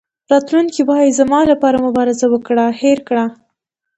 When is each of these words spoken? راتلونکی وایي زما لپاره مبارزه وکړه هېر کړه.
راتلونکی 0.31 0.81
وایي 0.89 1.11
زما 1.19 1.39
لپاره 1.51 1.83
مبارزه 1.85 2.25
وکړه 2.29 2.65
هېر 2.81 2.99
کړه. 3.07 3.25